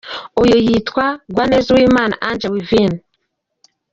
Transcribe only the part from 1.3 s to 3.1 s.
Gwaneza Uwimana Ange Wivine.